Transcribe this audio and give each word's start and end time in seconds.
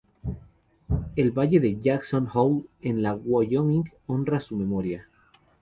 El 1.15 1.29
valle 1.29 1.59
de 1.59 1.79
Jackson 1.79 2.27
Hole, 2.33 2.63
en 2.81 3.05
Wyoming, 3.23 3.83
honra 4.07 4.39
su 4.39 4.57
memoria. 4.57 5.07